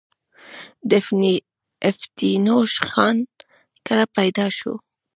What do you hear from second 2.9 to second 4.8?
خان کره پيدا شو